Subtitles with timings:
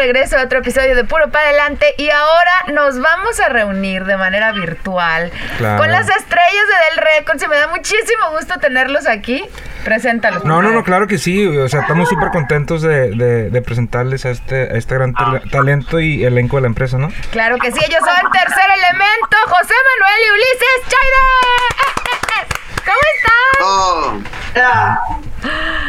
[0.00, 4.16] Regreso a otro episodio de Puro para adelante y ahora nos vamos a reunir de
[4.16, 5.78] manera virtual Claro.
[5.78, 9.44] con las estrellas de Del Records y me da muchísimo gusto tenerlos aquí.
[9.84, 10.44] Preséntalos.
[10.44, 11.46] No, no, no, claro que sí.
[11.56, 15.40] O sea, estamos súper contentos de, de- de presentarles a este, a este gran tale-
[15.50, 17.08] talento y elenco de la empresa, ¿no?
[17.30, 22.50] Claro que sí, ellos son Tercer Elemento, José Manuel y Ulises Chaira.
[22.84, 23.62] ¿Cómo están?
[23.62, 24.20] Oh,
[24.54, 25.80] Yeah, you know.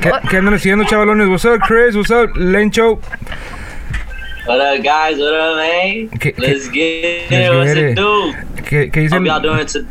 [0.00, 1.28] ¿Qué, qué andan haciendo, chavalones?
[1.28, 1.94] What's up, Chris?
[1.94, 2.98] What's up, Lencho?
[4.46, 5.18] What up, guys?
[5.18, 6.08] What up, man?
[6.18, 7.50] ¿Qué- Let's qué- get it.
[7.50, 7.96] What's let's get it it.
[7.96, 8.32] do?
[8.64, 9.18] ¿Qué, qué dicen?
[9.18, 9.88] Hope y'all doing today.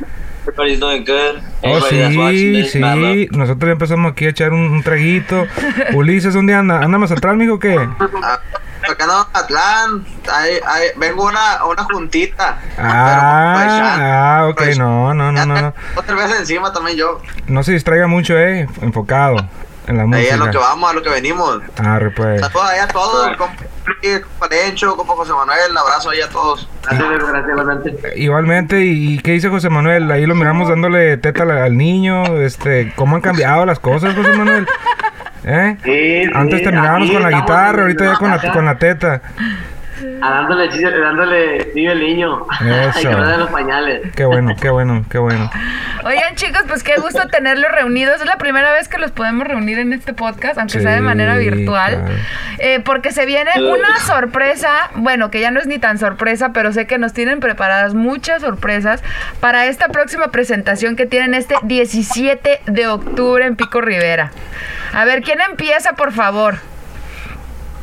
[0.48, 1.42] Everybody's doing good.
[1.62, 3.28] Oh, Everybody watching sí, this, sí.
[3.38, 5.46] Nosotros ya empezamos aquí a echar un, un traguito.
[5.94, 6.80] Ulises, ¿dónde anda?
[6.82, 7.78] ¿Anda más atrás, mijo, o qué?
[8.90, 12.60] Ah, acá no, Atlán, ahí, ahí, vengo a una, una juntita.
[12.78, 15.74] Ah, ah, ok, Pues, no, no, no, ya no.
[15.96, 17.22] Otra vez encima también yo.
[17.48, 18.68] No se distraiga mucho, eh.
[18.82, 19.38] Enfocado
[19.88, 20.34] en la Ahí música.
[20.34, 21.62] a lo que vamos, a lo que venimos.
[21.78, 22.42] Arre, pues.
[22.42, 26.68] Saludos ahí a todos, compa Luis, compa Lencho, compa José Manuel, abrazo ahí a todos.
[28.16, 30.12] Igualmente, ¿y y qué dice José Manuel?
[30.12, 34.34] Ahí lo miramos dándole teta al, al niño, este, ¿cómo han cambiado las cosas, José
[34.34, 34.68] Manuel?
[35.50, 35.78] ¿Eh?
[35.82, 39.22] Sí, Antes sí, terminábamos con la guitarra, ahorita ya con la, con la teta.
[40.22, 42.46] A dándole, chiste- dándole sigue el niño.
[42.62, 42.92] Eso.
[42.98, 44.02] Hay que de los pañales.
[44.16, 45.50] Qué bueno, qué bueno, qué bueno.
[46.04, 48.22] Oigan chicos, pues qué gusto tenerlos reunidos.
[48.22, 51.36] Es la primera vez que los podemos reunir en este podcast, aunque sea de manera
[51.38, 51.96] virtual.
[52.06, 52.14] claro.
[52.60, 56.72] Eh, porque se viene una sorpresa, bueno, que ya no es ni tan sorpresa, pero
[56.72, 59.04] sé que nos tienen preparadas muchas sorpresas
[59.40, 64.32] para esta próxima presentación que tienen este 17 de octubre en Pico Rivera.
[64.94, 66.56] A ver, ¿quién empieza, por favor?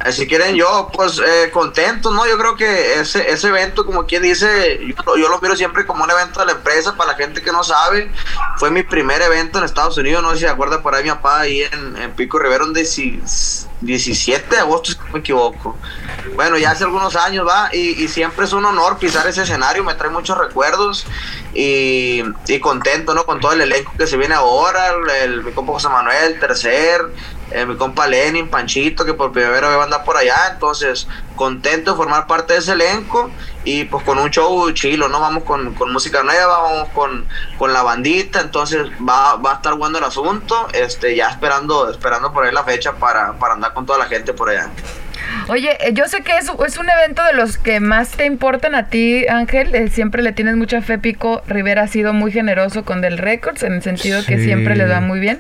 [0.04, 2.26] Eh, Si quieren yo, pues eh, contento, ¿no?
[2.26, 6.04] Yo creo que ese, ese evento, como quien dice, yo, yo lo miro siempre como
[6.04, 8.12] un evento de la empresa, para la gente que no sabe,
[8.59, 11.10] fue mi primer evento en Estados Unidos, no sé si se acuerda por ahí mi
[11.10, 13.20] papá, ahí en, en Pico Rivera, un deci-
[13.84, 15.77] 17 de agosto, si me equivoco.
[16.34, 19.95] Bueno, ya hace algunos años, va, y, siempre es un honor pisar ese escenario, me
[19.95, 21.06] trae muchos recuerdos
[21.55, 23.25] y, y contento, ¿no?
[23.25, 27.03] Con todo el elenco que se viene ahora, el, mi compa José Manuel, tercer,
[27.50, 31.06] eh, mi compa Lenin, Panchito, que por primera vez va a andar por allá, entonces
[31.37, 33.31] contento de formar parte de ese elenco
[33.65, 35.21] y pues con un show chilo, ¿no?
[35.21, 37.27] Vamos con, con música nueva, vamos con,
[37.59, 42.33] con la bandita, entonces va, va a estar bueno el asunto, este, ya esperando, esperando
[42.33, 44.71] por ahí la fecha para, para andar con toda la gente por allá.
[45.49, 48.75] Oye, eh, yo sé que es, es un evento de los que más te importan
[48.75, 49.75] a ti, Ángel.
[49.75, 50.99] eh, siempre le tienes mucha fe.
[50.99, 54.44] Pico Rivera ha sido muy generoso con Del Records, en el sentido que Sí.
[54.44, 55.38] siempre le va muy bien.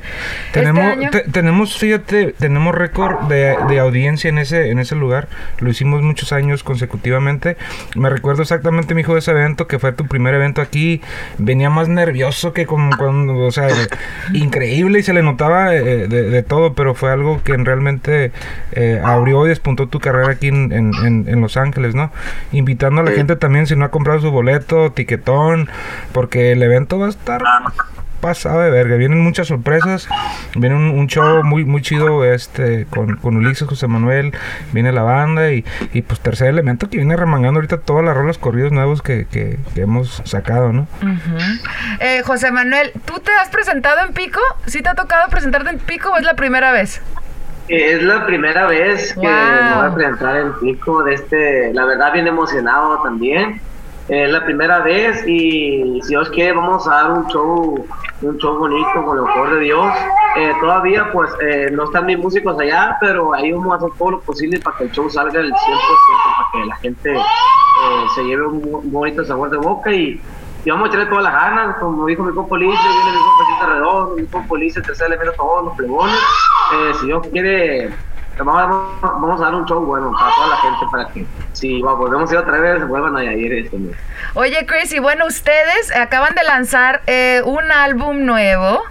[0.52, 4.94] Tenemos, este año, te- tenemos, fíjate, tenemos récord de, de audiencia en ese, en ese
[4.94, 5.28] lugar.
[5.60, 7.56] Lo hicimos muchos años consecutivamente.
[7.96, 11.00] Me recuerdo exactamente, mi hijo, de ese evento, que fue tu primer evento aquí.
[11.38, 13.68] Venía más nervioso que como cuando, o sea,
[14.32, 18.32] increíble y se le notaba eh, de, de todo, pero fue algo que realmente
[18.72, 22.10] eh, abrió y despuntó tu carrera aquí en, en- en- en Los Ángeles, ¿no?
[22.50, 23.16] Invitando a la Sí.
[23.18, 25.68] gente también, si no ha comprado su boleto, tiquetón,
[26.12, 27.42] porque el evento va a estar
[28.20, 28.96] pasado de verga.
[28.96, 30.08] Vienen muchas sorpresas.
[30.56, 34.32] Viene un, un show muy muy chido este con, con Ulises, José Manuel.
[34.72, 35.62] Viene la banda y,
[35.92, 39.58] y pues tercer elemento que viene remangando ahorita todas las rolas corridos nuevos que, que-
[39.74, 40.86] que hemos sacado, ¿no?
[42.00, 44.40] Eh, José Manuel, ¿tú te has presentado en Pico?
[44.66, 47.02] ¿Sí te ha tocado presentarte en Pico o es la primera vez?
[47.68, 49.28] Es la primera vez que Wow.
[49.28, 53.60] me voy a presentar en Pico de este, la verdad bien emocionado también.
[54.06, 57.86] Es la primera vez y si Dios quiere vamos a dar un show,
[58.20, 59.94] un show bonito con lo mejor de Dios.
[60.36, 64.10] Eh, todavía pues eh, no están mis músicos allá, pero ahí vamos a hacer todo
[64.10, 68.24] lo posible para que el show salga el 100%, para que la gente eh, se
[68.24, 70.20] lleve un, bonito sabor de boca y,
[70.66, 73.74] y vamos a echarle todas las ganas, como dijo mi compa Ulises, viene mi compa
[73.74, 76.14] Redondo, mi compa Ulises, tercer elemento, todos los plebones.
[76.72, 77.90] Eh, si Dios quiere,
[78.38, 78.56] vamos,
[79.02, 82.30] a- vamos a dar un show bueno para toda la gente, para que si volvemos
[82.30, 83.96] a ir otra vez, vuelvan a ir este mes.
[84.34, 88.82] Oye, Chris, y bueno, ustedes acaban de lanzar eh, un álbum nuevo.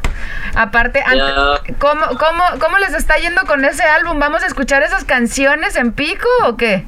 [0.56, 1.74] Aparte, ante-.
[1.80, 4.20] ¿cómo, cómo, ¿cómo les está yendo con ese álbum?
[4.20, 6.86] ¿Vamos a escuchar esas canciones en Pico o qué?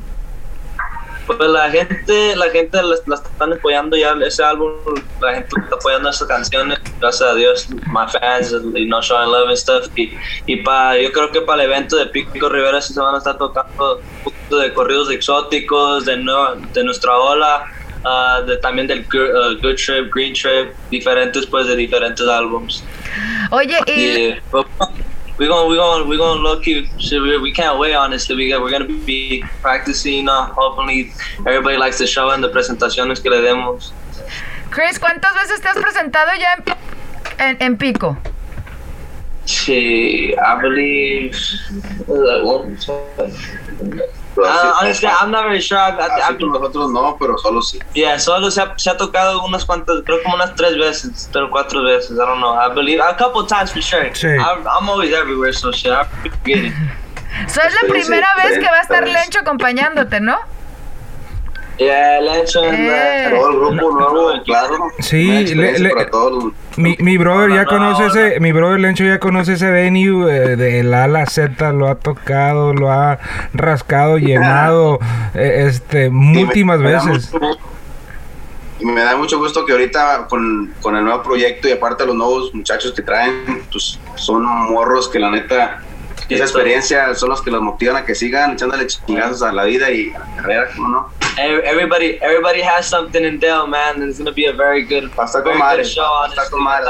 [1.28, 4.72] Pues la gente, la gente la, la están apoyando ya ese álbum,
[5.22, 9.48] la gente está apoyando esas canciones, gracias a Dios, my fans, you know, showing love
[9.48, 9.88] and stuff.
[9.96, 10.14] Y,
[10.46, 13.18] y pa, yo creo que para el evento de Pico Rivera sí se van a
[13.18, 14.02] estar tocando
[14.52, 17.66] de corridos exóticos, de, nueva, de nuestra ola,
[18.04, 22.84] ah, de, también del Good, uh, Good Trip, Green Trip, diferentes pues de diferentes álbums.
[23.52, 24.68] Oye, y but
[25.38, 26.88] we're gonna we're gonna we're gonna look you.
[26.98, 28.36] shit, We, can't wait honestly.
[28.36, 30.30] We we're gonna be practicing.
[30.30, 33.92] Uh, hopefully, everybody likes the show and the presentaciones que le demos.
[34.70, 38.18] Chris, ¿cuántas veces te has presentado ya en, en, en Pico?
[39.46, 41.38] Sí, I believe.
[42.08, 42.76] Uh,
[44.38, 45.78] uh, honestly, I'm not very sure.
[45.78, 47.80] I've been, nosotros no, pero solo sí.
[47.94, 51.46] yeah, solo se ha, se ha tocado unas cuantas, creo como unas tres veces, tres
[51.46, 52.12] o cuatro veces.
[52.12, 52.54] I don't know.
[52.54, 54.10] I believe a couple times for sure.
[54.14, 54.28] Sí.
[54.28, 55.92] I, I'm always everywhere, so shit.
[55.92, 56.74] I forget it.
[57.48, 59.08] So, es la primera vez que va a estar.
[59.08, 60.38] Lencho acompañándote, ¿no?
[61.78, 63.28] Yeah, Lencho and Eh.
[63.28, 64.78] uh, Todo el grupo nuevo, claro.
[65.00, 68.08] Sí, le- le- los- Mi, mi brother ya No, no, conoce no.
[68.10, 71.74] ese, mi brother Lencho ya conoce ese venue eh, de la A a la Z,
[71.74, 73.20] lo ha tocado, lo ha
[73.54, 75.00] rascado, llenado,
[75.34, 76.10] eh, este,
[76.84, 77.34] da veces.
[77.34, 77.60] mucho gusto-
[78.80, 82.16] Y me da mucho gusto que ahorita con, con el nuevo proyecto y aparte los
[82.16, 85.82] nuevos muchachos que traen, pues son morros que la neta,
[86.30, 89.92] esa experiencia son los que los motivan a que sigan echándole chingazos a la vida
[89.92, 91.10] y a la carrera, ¿cómo no?
[91.38, 94.02] Every- Everybody, everybody has something in Dell, man.
[94.02, 95.12] It's gonna be a very good,
[95.44, 96.06] very madre, good show.
[96.24, 96.60] honestly.
[96.62, 96.88] madre.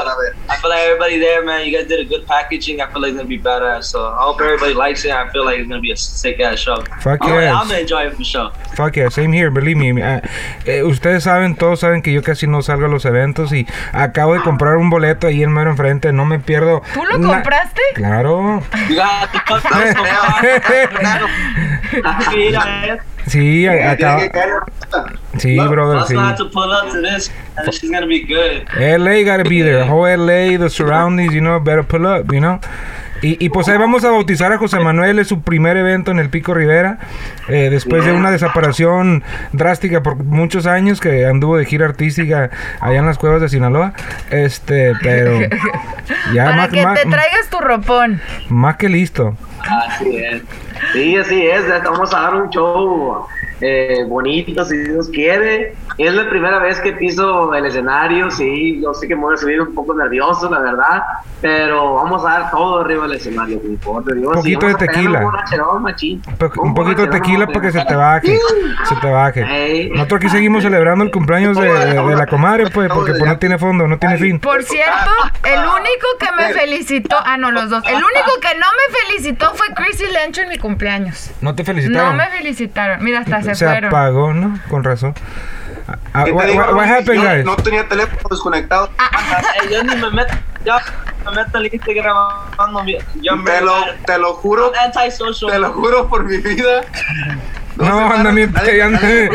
[0.48, 1.66] I feel like everybody there, man.
[1.66, 2.80] You guys did a good packaging.
[2.80, 3.84] I feel like it's gonna be badass.
[3.90, 5.10] So I hope everybody likes it.
[5.10, 6.76] I feel like it's gonna be a sick ass show.
[7.00, 7.52] Fuck I'm, yes.
[7.54, 8.52] I'm gonna enjoy it for sure.
[8.76, 10.00] Fuck yeah, same here, believe me.
[10.00, 10.22] Ah,
[10.64, 14.34] eh, ustedes saben, todos saben que yo casi no salgo a los eventos y acabo
[14.34, 16.82] de comprar un boleto ahí en mero enfrente, no me pierdo.
[16.94, 17.82] ¿Tú lo compraste?
[17.94, 18.62] Claro.
[18.88, 21.30] You got to fuck up.
[23.26, 24.20] Sí, a- Tiene acaba.
[24.22, 24.60] que caer.
[25.38, 26.14] Sí, brother, sí.
[26.14, 28.66] gonna have to pull up to this, and she's gonna be good.
[28.78, 29.84] LA gotta be there.
[29.84, 32.60] Whole LA, the surroundings, you know, better pull up, you know.
[33.26, 36.18] Y, y pues ahí vamos a bautizar a José Manuel, es su primer evento en
[36.20, 36.98] el Pico Rivera,
[37.48, 42.50] eh, después de una desaparición drástica por muchos años que anduvo de gira artística
[42.80, 43.94] allá en las cuevas de Sinaloa.
[44.30, 45.40] Este, pero
[46.32, 48.20] ya Para más, que más- te traigas tu ropón.
[48.48, 49.36] más que listo.
[49.68, 50.42] Así es.
[50.92, 51.64] Sí, así es.
[51.82, 53.26] Vamos a dar un show
[53.60, 55.74] eh, bonito, si Dios quiere.
[55.98, 58.80] Es la primera vez que piso el escenario, sí.
[58.82, 61.02] Yo sé que me voy a subir un poco nervioso, la verdad.
[61.40, 64.28] Pero vamos a dar todo arriba del escenario, por favor de Dios.
[64.28, 65.20] Un poquito de tequila.
[65.26, 66.22] Un
[66.58, 68.38] Un poquito de tequila para que se te baje,
[68.84, 69.90] se te baje.
[69.92, 73.38] Nosotros aquí seguimos celebrando el cumpleaños de, de- de la comadre, pues, porque pues no
[73.38, 74.38] tiene fondo, no tiene fin.
[74.40, 75.10] Por cierto,
[75.44, 77.84] el único que me felicitó, ah, no, los dos.
[77.86, 81.30] El único que no me felicitó fue Chris y Lencho en mi cumpleaños.
[81.40, 82.16] No te No felicitaron.
[82.16, 83.04] me felicitaron.
[83.04, 84.58] Mira, hasta se, se apagó, ¿no?
[84.68, 85.14] Con razón.
[86.12, 87.44] Ah, ¿Qué te what, digo, what- happened, Yo guys?
[87.44, 88.90] No tenía teléfono desconectado.
[88.98, 90.34] Hey, yo ni me meto,
[90.64, 90.74] yo
[91.24, 92.16] me meto al Instagram,
[92.84, 95.52] mi- yo Te lo, te lo juro, anti-social.
[95.52, 96.82] te lo juro por mi vida.
[97.76, 99.30] No, anda bien, que anda- Ustedes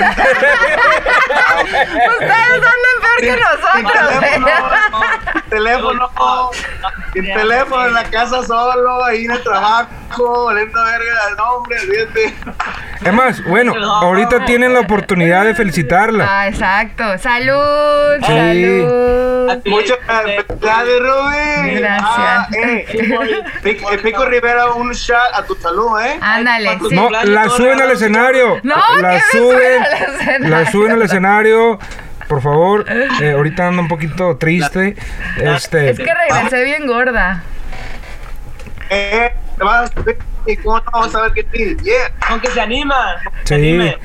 [2.32, 3.84] hablan peor que nosotros.
[5.62, 6.10] Sin teléfono,
[7.14, 12.36] sin teléfono en la casa solo, ahí en el trabajo, valiendo verga, no hombre, olvídate.
[13.04, 16.26] Es más, bueno, ahorita tienen la oportunidad de felicitarla.
[16.30, 17.18] Ah, exacto.
[17.18, 18.26] Salud, Sí.
[18.28, 19.62] salud.
[19.66, 21.76] Muchas felicidades, Rubén.
[21.80, 22.10] Gracias.
[22.10, 22.86] Ah, eh,
[23.64, 26.18] Pico, eh, Pico Rivera, un shot a tu salud, ¿eh?
[26.22, 26.96] Ándale, sí.
[26.96, 28.60] No, la suben al escenario.
[28.64, 30.50] No, la ¿qué me suben, suben al escenario?
[30.50, 31.80] la suben al escenario.
[32.32, 34.96] Por favor, eh, ahorita ando un poquito triste.
[35.36, 37.44] Este, Es que regresé bien gorda.
[38.90, 42.10] Eh, te vas a y cómo no vamos a ver qué te Yeah.
[42.30, 43.18] Aunque se anima.
[43.44, 43.98] Se sí, anime.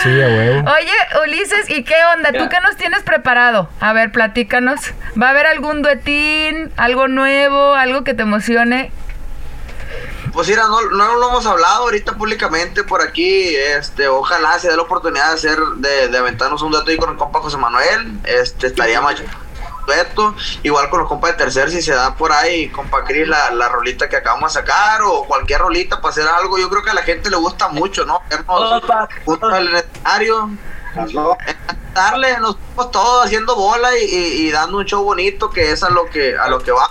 [0.00, 0.70] sí, a huevo.
[0.70, 2.30] Oye, Ulises, ¿y qué onda?
[2.30, 2.48] ¿Tú Ya.
[2.50, 3.68] qué nos tienes preparado?
[3.80, 4.94] A ver, platícanos.
[5.20, 8.92] ¿Va a haber algún duetín, algo nuevo, algo que te emocione?
[10.36, 13.56] Pues mira, no, no lo hemos hablado ahorita públicamente por aquí.
[13.56, 17.08] Este, ojalá se dé la oportunidad de hacer, de, de aventarnos un dato ahí con
[17.10, 18.20] el compa José Manuel.
[18.24, 19.16] Este, estaría más
[19.86, 20.34] dueto.
[20.62, 23.70] Igual con los compas de tercer, si se da por ahí, compa Cris, la, la
[23.70, 26.58] rolita que acabamos de sacar o cualquier rolita para hacer algo.
[26.58, 28.20] Yo creo que a la gente le gusta mucho, ¿no?
[28.28, 28.82] Vernos
[29.24, 30.50] juntos en el escenario.
[31.94, 35.82] Darle, nos estamos todos haciendo bola y, y- y dando un show bonito que es
[35.82, 36.90] a lo que, a lo que va.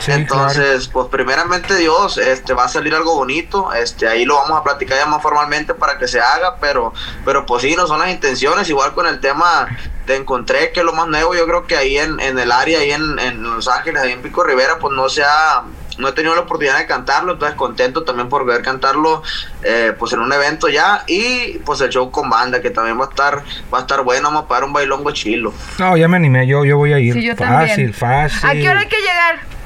[0.00, 4.58] Sí, Entonces, pues primeramente Dios, este va a salir algo bonito, este ahí lo vamos
[4.58, 6.92] a platicar ya más formalmente para que se haga, pero
[7.24, 9.68] pero pues sí, no son las intenciones, igual con el tema
[10.06, 12.90] te encontré que lo más nuevo, yo creo que ahí en, en el área, ahí
[12.92, 15.62] en, en Los Ángeles, ahí en Pico Rivera, pues no se ha
[15.98, 19.22] no he tenido la oportunidad de cantarlo, entonces contento también por ver cantarlo
[19.62, 23.04] eh, pues en un evento ya y pues el show con banda que también va
[23.04, 23.42] a estar
[23.72, 25.52] va a estar bueno, vamos a pagar un bailongo chilo.
[25.78, 27.12] No, ya me animé, yo, yo voy a ir.
[27.12, 27.94] Sí, yo fácil, también.
[27.94, 28.48] fácil.
[28.48, 29.59] ¿A qué hora hay que llegar?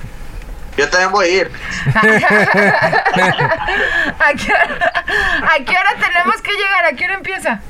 [0.76, 1.50] Yo también voy a ir.
[1.94, 2.00] ¿A
[4.34, 4.92] qué, hora,
[5.54, 6.84] ¿A qué hora tenemos que llegar?
[6.84, 7.60] ¿A qué hora empieza?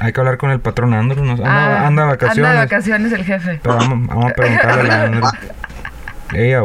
[0.00, 1.22] Hay que hablar con el patrón Andrew.
[1.24, 2.38] anda, Ah, anda de vacaciones.
[2.38, 3.60] Anda de vacaciones el jefe.
[3.62, 5.24] Pero vamos, vamos a preguntarle a Andrew.
[6.32, 6.62] Ella.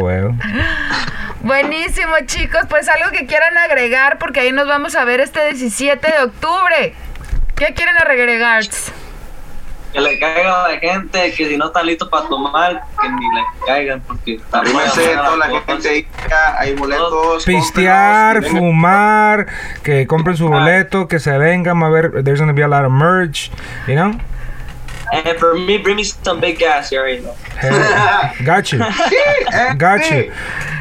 [1.41, 2.61] Buenísimo, chicos.
[2.69, 6.95] Pues algo que quieran agregar, porque ahí nos vamos a ver este 17 de octubre.
[7.55, 8.63] ¿Qué quieren agregar?
[9.91, 13.25] Que le caiga a la gente, que si no está listo para tomar, que ni
[13.35, 15.63] le caigan, porque está Arrímense toda la cosa.
[15.65, 16.07] gente ahí,
[16.59, 17.43] hay boletos.
[17.45, 19.47] Pistear, fumar,
[19.81, 22.23] que compren su boleto, que se vengan a ver.
[22.23, 23.51] There's gonna be a lot of merch,
[23.87, 24.13] you know?
[25.11, 27.33] And for me, bring me some big gas, you already know.
[27.57, 28.79] Hell, got you.
[29.77, 30.31] Got you.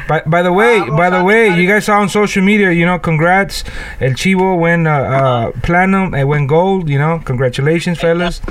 [0.07, 2.97] By, by the way, by the way, you guys saw on social media, you know,
[2.99, 3.63] congrats.
[3.99, 7.19] El Chivo went uh, uh, platinum, and went gold, you know.
[7.25, 8.41] Congratulations, fellas.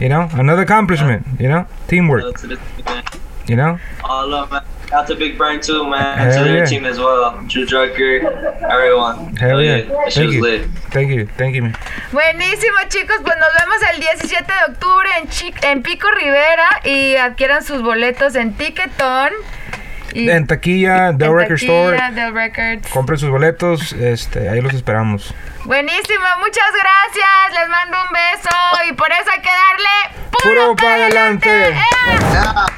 [0.00, 2.60] You know, another accomplishment, you know, teamwork, So to the-
[3.46, 3.78] you know.
[4.04, 4.62] All of man.
[4.92, 6.16] Out to Big Brian too, man.
[6.18, 6.64] Hell to their yeah.
[6.64, 7.38] team as well.
[7.46, 8.24] Drew Drucker,
[8.62, 9.36] everyone.
[9.36, 9.82] Hell yeah.
[10.08, 10.42] Thank you.
[10.42, 10.66] lit.
[10.90, 11.26] Thank you.
[11.36, 11.76] Thank you, man.
[12.10, 13.18] Buenísimo, chicos.
[13.22, 15.08] Pues nos vemos el 17 de octubre
[15.62, 19.30] en, Pico Rivera y adquieran sus boletos en Ticketon.
[20.14, 22.10] Y En taquilla, The en Record taquilla, Store.
[22.12, 22.88] Del Records.
[22.90, 25.34] Compren sus boletos, este, ahí los esperamos.
[25.64, 27.60] Buenísimo, muchas gracias.
[27.60, 28.56] Les mando un beso
[28.88, 31.50] y por eso hay que darle puro, Puro pa' pa' adelante.
[31.50, 31.78] adelante.
[31.78, 32.77] ¡Eh!